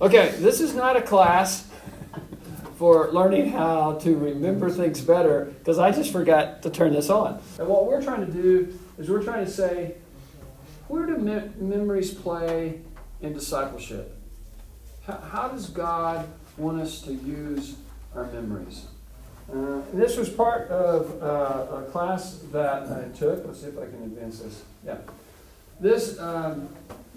[0.00, 1.68] Okay, this is not a class
[2.76, 7.42] for learning how to remember things better because I just forgot to turn this on.
[7.58, 9.96] And what we're trying to do is we're trying to say,
[10.86, 12.80] where do me- memories play
[13.20, 14.16] in discipleship?
[15.04, 17.74] How, how does God want us to use
[18.14, 18.86] our memories?
[19.52, 23.44] Uh, this was part of uh, a class that I took.
[23.44, 24.62] Let's see if I can advance this.
[24.86, 24.98] Yeah.
[25.80, 26.68] This, um,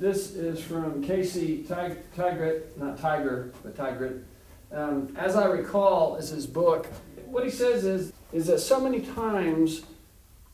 [0.02, 4.24] this is from Casey Tig- Tigert, not Tiger, but Tygrett.
[4.72, 6.88] Um, as I recall, is his book.
[7.28, 9.84] What he says is, is that so many times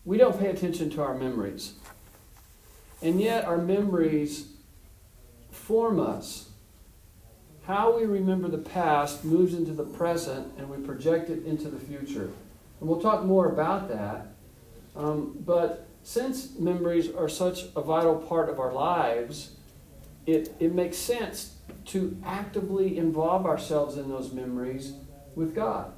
[0.04, 1.76] we don't pay attention to our memories.
[3.02, 4.50] And yet our memories
[5.50, 6.50] form us.
[7.68, 11.80] How we remember the past moves into the present and we project it into the
[11.80, 12.32] future.
[12.82, 14.28] And we'll talk more about that.
[14.98, 19.52] Um, but since memories are such a vital part of our lives,
[20.26, 24.94] it, it makes sense to actively involve ourselves in those memories
[25.36, 25.94] with God.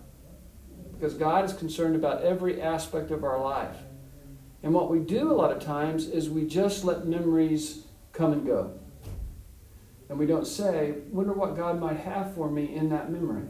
[0.94, 3.78] Because God is concerned about every aspect of our life.
[4.62, 8.46] And what we do a lot of times is we just let memories come and
[8.46, 8.74] go.
[10.10, 13.48] And we don't say, wonder what God might have for me in that memory.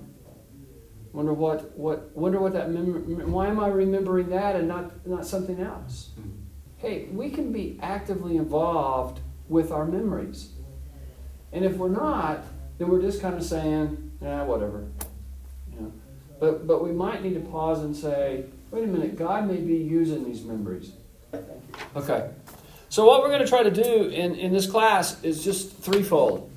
[1.12, 5.26] Wonder what, what wonder what that memory why am I remembering that and not, not
[5.26, 6.12] something else?
[6.20, 6.30] Mm-hmm.
[6.78, 10.52] Hey, we can be actively involved with our memories.
[11.52, 12.44] And if we're not,
[12.78, 14.88] then we're just kind of saying, "Yeah, whatever.
[15.74, 15.94] You know.
[16.40, 19.76] But but we might need to pause and say, wait a minute, God may be
[19.76, 20.92] using these memories.
[21.96, 22.30] Okay.
[22.90, 26.52] So what we're going to try to do in, in this class is just threefold.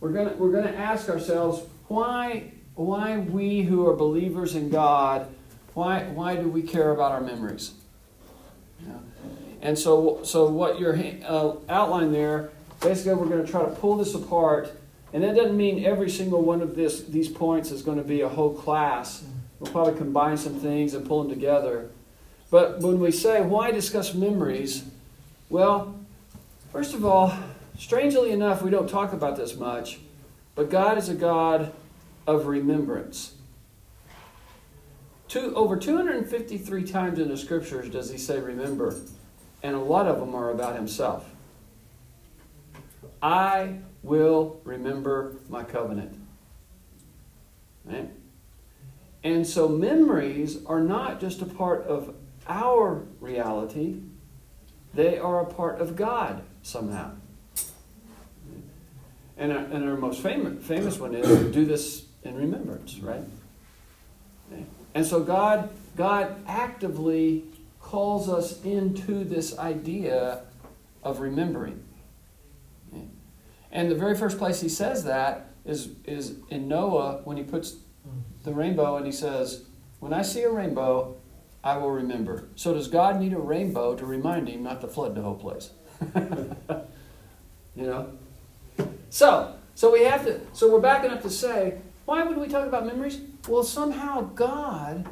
[0.00, 4.68] We're going to, we're going to ask ourselves why why we who are believers in
[4.68, 5.26] God
[5.74, 7.72] why why do we care about our memories?
[8.86, 8.94] Yeah.
[9.62, 13.96] And so so what your uh, outline there basically we're going to try to pull
[13.96, 14.72] this apart
[15.12, 18.22] and that doesn't mean every single one of this these points is going to be
[18.22, 19.24] a whole class.
[19.60, 21.88] We'll probably combine some things and pull them together.
[22.50, 24.84] But when we say, why discuss memories?
[25.48, 25.98] Well,
[26.72, 27.32] first of all,
[27.78, 30.00] strangely enough, we don't talk about this much,
[30.54, 31.72] but God is a God
[32.26, 33.34] of remembrance.
[35.28, 38.94] Two, over 253 times in the scriptures does he say remember,
[39.62, 41.28] and a lot of them are about himself.
[43.22, 46.18] I will remember my covenant.
[47.84, 48.10] Right?
[49.24, 52.14] And so memories are not just a part of
[52.48, 54.00] our reality,
[54.94, 57.12] they are a part of God somehow.
[59.38, 63.24] And our, and our most famous, famous one is do this in remembrance, right?
[64.94, 67.44] And so God, God actively
[67.80, 70.42] calls us into this idea
[71.02, 71.82] of remembering.
[73.70, 77.76] And the very first place he says that is, is in Noah when he puts
[78.44, 79.64] the rainbow and he says,
[80.00, 81.16] When I see a rainbow,
[81.64, 82.48] I will remember.
[82.54, 85.70] So does God need a rainbow to remind him not to flood the whole place?
[87.74, 88.12] you know?
[89.10, 92.66] So, so we have to so we're backing up to say, why would we talk
[92.66, 93.20] about memories?
[93.48, 95.08] Well, somehow God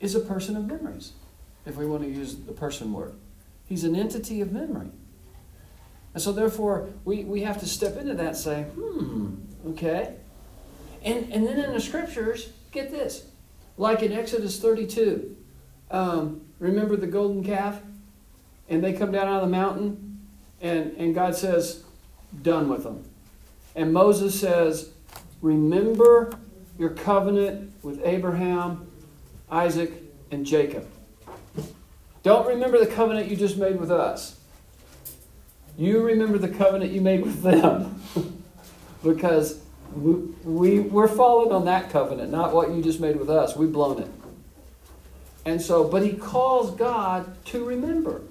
[0.00, 1.12] is a person of memories,
[1.66, 3.14] if we want to use the person word.
[3.66, 4.90] He's an entity of memory.
[6.14, 9.34] And so therefore we, we have to step into that and say, hmm,
[9.68, 10.14] okay.
[11.04, 13.26] And and then in the scriptures, get this.
[13.76, 15.36] Like in Exodus 32,
[15.90, 17.80] um, remember the golden calf?
[18.68, 20.20] And they come down out of the mountain,
[20.60, 21.84] and, and God says,
[22.42, 23.04] done with them.
[23.74, 24.90] And Moses says,
[25.40, 26.38] remember
[26.78, 28.90] your covenant with Abraham,
[29.50, 29.92] Isaac,
[30.30, 30.86] and Jacob.
[32.22, 34.38] Don't remember the covenant you just made with us.
[35.76, 38.02] You remember the covenant you made with them.
[39.02, 39.60] because
[39.94, 40.12] we,
[40.44, 43.56] we, we're following on that covenant, not what you just made with us.
[43.56, 44.10] We've blown it.
[45.44, 48.22] And so, but he calls God to remember.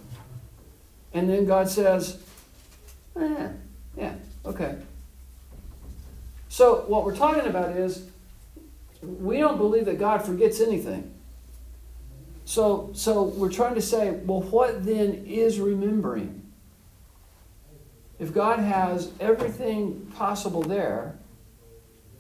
[1.14, 2.22] And then God says,
[3.20, 3.50] eh,
[3.98, 4.14] yeah,
[4.46, 4.78] okay.
[6.58, 8.08] So, what we're talking about is
[9.04, 11.14] we don't believe that God forgets anything.
[12.46, 16.42] So, so we're trying to say, well, what then is remembering?
[18.18, 21.20] If God has everything possible there,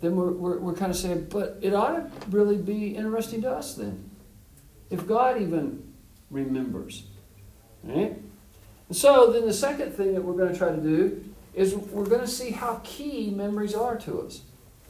[0.01, 3.49] then we're, we're, we're kind of saying, but it ought to really be interesting to
[3.49, 4.07] us then.
[4.91, 5.81] If God even
[6.29, 7.07] remembers.
[7.83, 8.15] Right?
[8.87, 11.23] And so then the second thing that we're going to try to do
[11.57, 14.41] is we're going to see how key memories are to us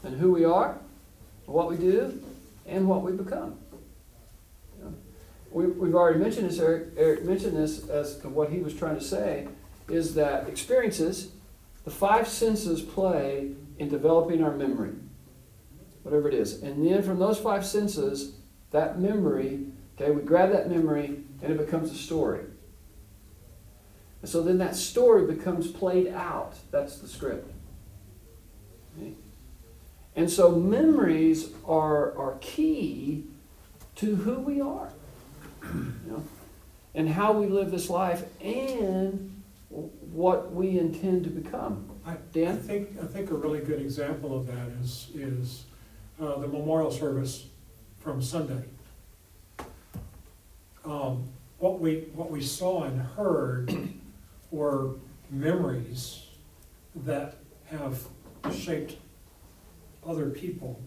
[0.03, 0.77] and who we are,
[1.45, 2.21] what we do,
[2.65, 3.57] and what we become.
[5.49, 8.95] We, we've already mentioned this, Eric, Eric mentioned this as to what he was trying
[8.95, 9.47] to say,
[9.87, 11.31] is that experiences,
[11.85, 14.91] the five senses play in developing our memory,
[16.03, 16.61] whatever it is.
[16.61, 18.33] And then from those five senses,
[18.71, 22.41] that memory, okay, we grab that memory and it becomes a story.
[24.21, 26.55] And so then that story becomes played out.
[26.71, 27.51] That's the script.
[28.97, 29.13] Okay?
[30.15, 33.25] And so memories are, are key
[33.97, 34.89] to who we are.
[35.63, 36.23] You know?
[36.95, 41.87] And how we live this life and what we intend to become.
[42.05, 42.55] I, Dan?
[42.55, 45.65] I think, I think a really good example of that is, is
[46.19, 47.45] uh, the memorial service
[47.99, 48.63] from Sunday.
[50.83, 51.27] Um,
[51.59, 53.75] What we, what we saw and heard
[54.51, 54.95] were
[55.29, 56.25] memories
[56.95, 57.35] that
[57.65, 57.99] have
[58.53, 58.95] shaped
[60.05, 60.79] other people.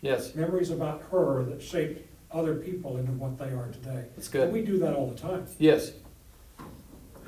[0.00, 4.04] Yes, Memories about her that shaped other people into what they are today.
[4.16, 4.52] that's And good.
[4.52, 5.46] we do that all the time.
[5.58, 5.92] Yes.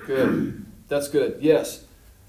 [0.06, 0.64] Good.
[0.88, 1.38] That's good.
[1.40, 1.84] Yes,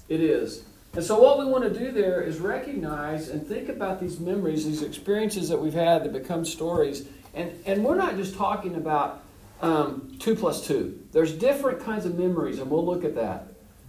[0.08, 0.64] it is.
[0.94, 4.64] And so, what we want to do there is recognize and think about these memories,
[4.64, 7.06] these experiences that we've had that become stories.
[7.34, 9.22] And, and we're not just talking about
[9.60, 11.02] um, two plus two.
[11.12, 13.48] There's different kinds of memories, and we'll look at that.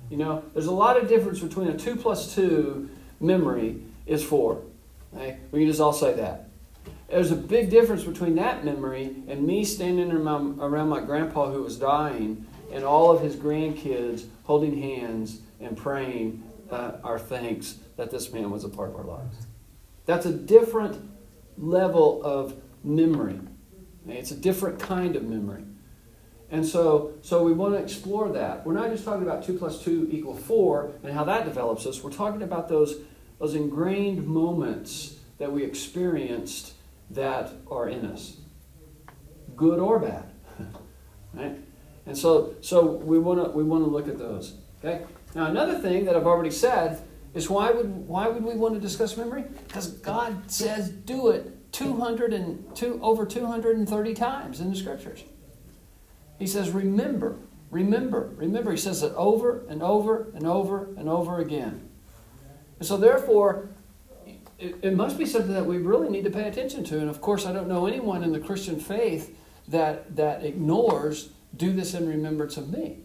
[0.10, 2.89] You know, there's a lot of difference between a two plus two
[3.19, 4.62] memory is four.
[5.16, 5.38] Okay?
[5.51, 6.50] We can just all say that.
[7.10, 11.63] There's a big difference between that memory and me standing around, around my grandpa who
[11.63, 18.12] was dying and all of his grandkids holding hands and praying uh, our thanks that
[18.12, 19.48] this man was a part of our lives.
[20.06, 21.10] That's a different
[21.57, 23.39] level of memory.
[24.17, 25.63] It's a different kind of memory.
[26.51, 28.65] And so, so we want to explore that.
[28.65, 32.03] We're not just talking about 2 plus 2 equal 4 and how that develops us.
[32.03, 32.95] We're talking about those,
[33.38, 36.73] those ingrained moments that we experienced
[37.11, 38.38] that are in us,
[39.56, 40.25] good or bad.
[41.33, 41.57] right?
[42.06, 44.56] And so, so we want to we want to look at those.
[44.83, 45.06] Okay.
[45.35, 47.01] Now, another thing that I've already said
[47.35, 49.44] is why would why would we want to discuss memory?
[49.67, 55.24] Because God says do it 200 and two, over 230 times in the scriptures.
[56.38, 57.38] He says remember,
[57.69, 58.71] remember, remember.
[58.71, 61.89] He says it over and over and over and over again.
[62.80, 63.69] And so, therefore,
[64.57, 67.00] it, it must be something that we really need to pay attention to.
[67.00, 69.36] And of course, I don't know anyone in the Christian faith
[69.68, 73.00] that that ignores do this in remembrance of me.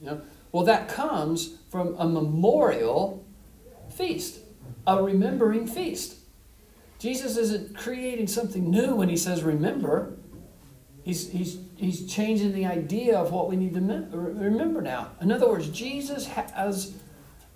[0.00, 0.20] You know?
[0.52, 3.26] Well, that comes from a memorial
[3.90, 4.40] feast,
[4.86, 6.17] a remembering feast.
[6.98, 10.16] Jesus isn't creating something new when he says remember.
[11.04, 15.12] He's, he's, he's changing the idea of what we need to remember now.
[15.20, 16.96] In other words, Jesus has,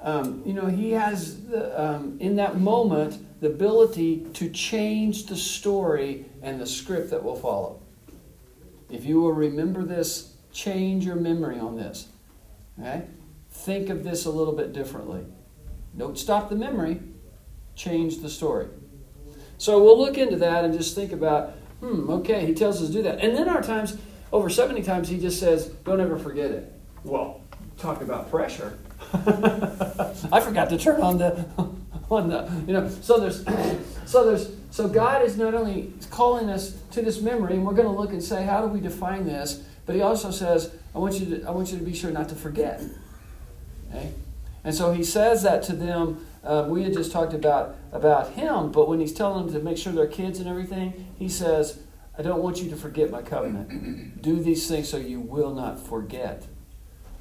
[0.01, 5.37] um, you know, he has the, um, in that moment the ability to change the
[5.37, 7.81] story and the script that will follow.
[8.89, 12.09] If you will remember this, change your memory on this.
[12.79, 13.03] Okay?
[13.51, 15.27] Think of this a little bit differently.
[15.97, 17.01] Don't stop the memory,
[17.75, 18.69] change the story.
[19.63, 22.93] So we'll look into that and just think about, hmm, okay, he tells us to
[22.93, 23.21] do that.
[23.21, 23.97] And then our times,
[24.33, 26.73] over 70 times, he just says, don't ever forget it.
[27.05, 27.41] Well,
[27.79, 28.77] talk about pressure.
[29.13, 31.47] I forgot to turn on the
[32.11, 33.45] on the you know so there's
[34.05, 37.87] so there's so God is not only calling us to this memory and we're going
[37.87, 41.21] to look and say how do we define this but he also says I want
[41.21, 42.83] you to I want you to be sure not to forget
[43.91, 44.13] okay
[44.65, 48.71] and so he says that to them uh, we had just talked about about him
[48.73, 51.81] but when he's telling them to make sure they're kids and everything he says
[52.19, 55.79] I don't want you to forget my covenant do these things so you will not
[55.79, 56.47] forget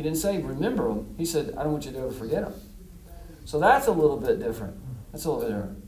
[0.01, 1.13] he didn't say remember them.
[1.15, 2.59] He said, I don't want you to ever forget them.
[3.45, 4.75] So that's a little bit different.
[5.11, 5.83] That's a little bit different.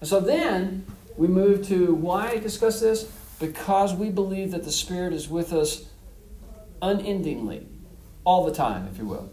[0.00, 0.84] And so then
[1.16, 3.04] we move to why discuss this?
[3.38, 5.88] Because we believe that the Spirit is with us
[6.82, 7.68] unendingly,
[8.24, 9.30] all the time, if you will.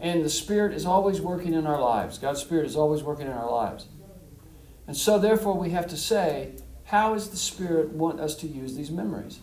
[0.00, 2.18] And the Spirit is always working in our lives.
[2.18, 3.86] God's Spirit is always working in our lives.
[4.86, 8.74] And so therefore we have to say, how does the Spirit want us to use
[8.74, 9.40] these memories?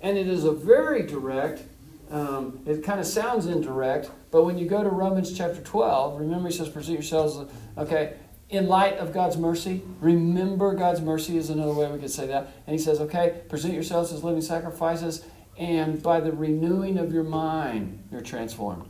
[0.00, 1.62] And it is a very direct
[2.10, 6.48] um, it kind of sounds indirect, but when you go to Romans chapter 12, remember
[6.48, 8.14] he says, present yourselves, okay,
[8.48, 9.82] in light of God's mercy.
[10.00, 12.54] Remember God's mercy is another way we could say that.
[12.66, 15.24] And he says, okay, present yourselves as living sacrifices,
[15.58, 18.86] and by the renewing of your mind, you're transformed.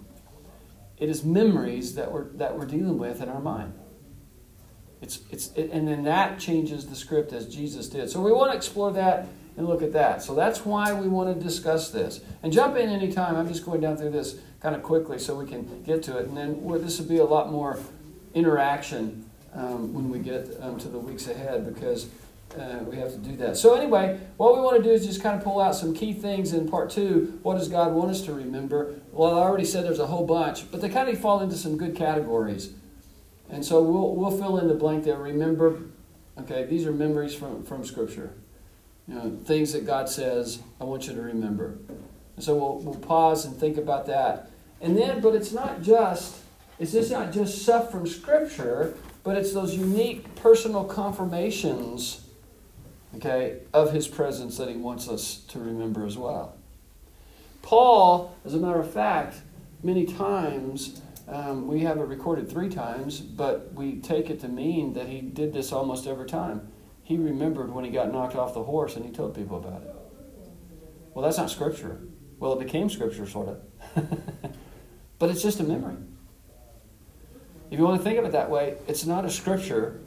[0.99, 3.73] It is memories that we're, that we're dealing with in our mind.
[5.00, 8.11] It's, it's, it, and then that changes the script as Jesus did.
[8.11, 10.23] So we want to explore that and look at that.
[10.23, 12.21] So that's why we want to discuss this.
[12.43, 13.37] And jump in anytime.
[13.37, 16.26] I'm just going down through this kind of quickly so we can get to it.
[16.26, 17.78] And then this will be a lot more
[18.35, 22.09] interaction um, when we get um, to the weeks ahead because
[22.57, 23.57] uh, we have to do that.
[23.57, 26.12] So, anyway, what we want to do is just kind of pull out some key
[26.12, 27.38] things in part two.
[27.43, 28.95] What does God want us to remember?
[29.12, 31.76] Well, I already said there's a whole bunch, but they kind of fall into some
[31.76, 32.73] good categories.
[33.50, 35.19] And so we'll, we'll fill in the blank there.
[35.19, 35.81] Remember,
[36.40, 38.33] okay, these are memories from, from Scripture.
[39.07, 41.78] You know, things that God says, I want you to remember.
[42.37, 44.50] And so we'll, we'll pause and think about that.
[44.81, 46.37] And then, but it's not just,
[46.78, 52.27] it's just not just stuff from Scripture, but it's those unique personal confirmations,
[53.19, 56.57] okay, of His presence that He wants us to remember as well.
[57.63, 59.43] Paul, as a matter of fact,
[59.83, 64.95] many times um, we have it recorded three times, but we take it to mean
[64.95, 66.69] that he did this almost every time.
[67.03, 69.95] He remembered when he got knocked off the horse and he told people about it.
[71.13, 72.01] Well, that's not scripture.
[72.39, 73.61] Well, it became scripture, sort of.
[75.19, 75.97] but it's just a memory.
[77.71, 80.01] If you want to think of it that way, it's not a scripture,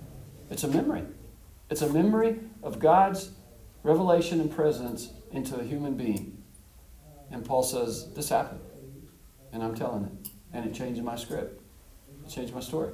[0.49, 1.03] it's a memory.
[1.71, 3.31] It's a memory of God's
[3.81, 6.43] revelation and presence into a human being.
[7.31, 8.59] And Paul says, This happened.
[9.53, 11.61] And I'm telling it and it changed my script.
[12.25, 12.91] It changed my story.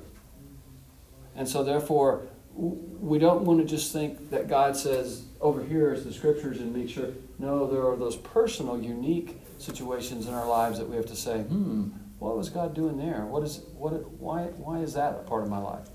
[1.35, 6.03] And so, therefore, we don't want to just think that God says, over here is
[6.03, 7.09] the scriptures and make sure.
[7.39, 11.41] No, there are those personal, unique situations in our lives that we have to say,
[11.41, 13.25] hmm, what was God doing there?
[13.25, 15.87] What is, what, why, why is that a part of my life?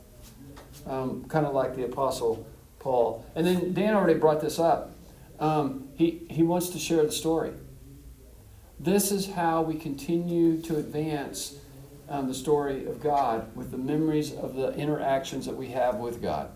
[0.86, 2.46] Um, kind of like the Apostle
[2.82, 3.24] Paul.
[3.34, 4.92] And then Dan already brought this up.
[5.38, 7.52] Um, he, he wants to share the story.
[8.78, 11.56] This is how we continue to advance
[12.08, 16.20] um, the story of God with the memories of the interactions that we have with
[16.20, 16.50] God.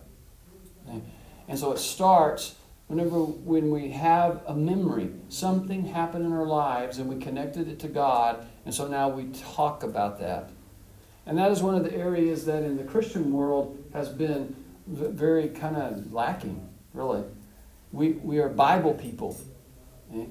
[0.89, 1.01] Okay?
[1.49, 2.57] And so it starts
[2.89, 7.79] whenever when we have a memory, something happened in our lives and we connected it
[7.81, 10.51] to God, and so now we talk about that.
[11.27, 14.55] And that is one of the areas that in the Christian world has been
[14.87, 17.25] very kind of lacking, really.
[17.93, 19.39] We, we are Bible people.
[20.11, 20.29] Okay?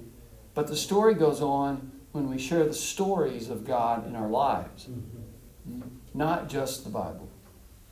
[0.53, 4.87] But the story goes on when we share the stories of God in our lives,
[4.87, 5.81] mm-hmm.
[6.13, 7.29] not just the Bible.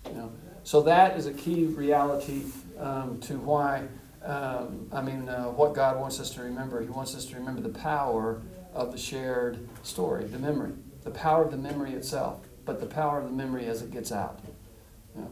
[0.06, 0.32] You know?
[0.64, 2.44] So that is a key reality
[2.80, 3.88] um, to why,
[4.24, 6.82] um, I mean, uh, what God wants us to remember.
[6.82, 8.42] He wants us to remember the power
[8.74, 10.72] of the shared story, the memory,
[11.04, 14.12] the power of the memory itself, but the power of the memory as it gets
[14.12, 14.40] out.
[15.16, 15.32] You know?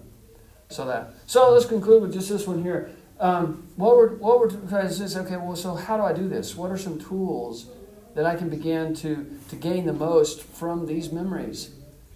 [0.71, 1.13] So that.
[1.27, 2.91] So let's conclude with just this one here.
[3.19, 5.37] Um, what we're what we're trying to say is okay.
[5.37, 6.55] Well, so how do I do this?
[6.55, 7.67] What are some tools
[8.15, 11.71] that I can begin to to gain the most from these memories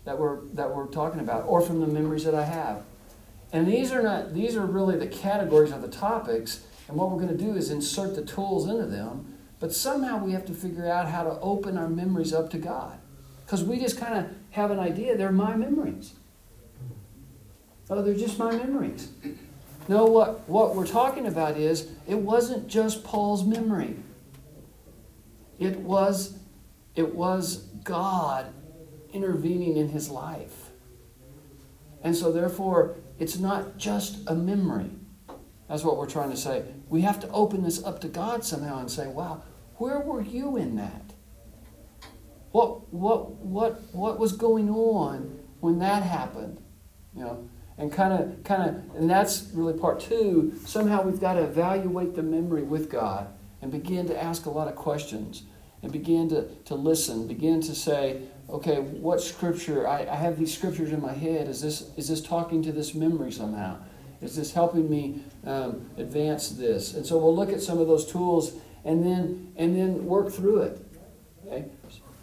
[0.05, 2.83] that we're that we're talking about, or from the memories that I have?
[3.51, 6.65] And these are not these are really the categories of the topics.
[6.87, 9.37] And what we're going to do is insert the tools into them.
[9.59, 12.99] But somehow we have to figure out how to open our memories up to God,
[13.45, 16.13] because we just kind of have an idea they're my memories.
[17.89, 19.09] Oh, they're just my memories.
[19.87, 23.97] No, what, what we're talking about is it wasn't just Paul's memory.
[25.59, 26.39] It was,
[26.95, 28.47] it was God
[29.13, 30.71] intervening in his life.
[32.01, 34.89] And so, therefore, it's not just a memory.
[35.69, 36.63] That's what we're trying to say.
[36.89, 39.43] We have to open this up to God somehow and say, wow,
[39.77, 41.13] where were you in that?
[42.51, 46.61] What, what, what, what was going on when that happened?
[47.15, 50.53] You know, and kind of kind of and that's really part two.
[50.65, 53.27] Somehow we've got to evaluate the memory with god
[53.61, 55.43] and begin to ask a lot of questions
[55.81, 60.55] and begin to, to listen begin to say okay what scripture I, I have these
[60.55, 61.47] scriptures in my head.
[61.47, 63.77] Is this is this talking to this memory somehow?
[64.21, 66.93] Is this helping me um, advance this?
[66.93, 68.53] And so we'll look at some of those tools
[68.85, 70.85] and then and then work through it.
[71.45, 71.65] Okay?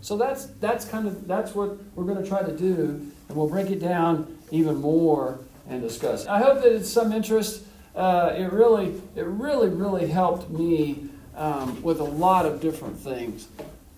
[0.00, 3.12] So that's that's kind of that's what we're going to try to do.
[3.28, 5.38] And we'll break it down even more
[5.68, 6.26] and discuss.
[6.26, 7.64] I hope that it's some interest.
[7.94, 13.48] Uh, it really, it really, really helped me um, with a lot of different things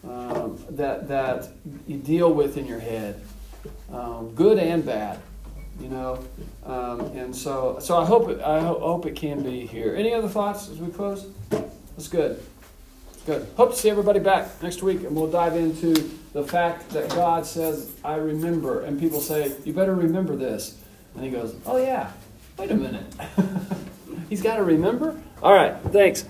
[0.04, 1.48] um, that that
[1.86, 3.20] you deal with in your head,
[3.92, 5.18] um, good and bad.
[5.80, 6.24] You know,
[6.64, 9.94] um, and so so I hope it, I hope it can be here.
[9.94, 11.26] Any other thoughts as we close?
[11.50, 12.42] That's good.
[13.28, 13.46] Good.
[13.58, 15.92] Hope to see everybody back next week, and we'll dive into
[16.32, 18.84] the fact that God says, I remember.
[18.84, 20.78] And people say, You better remember this.
[21.14, 22.10] And he goes, Oh, yeah.
[22.56, 23.04] Wait a minute.
[24.30, 25.20] He's got to remember?
[25.42, 25.76] All right.
[25.92, 26.24] Thanks.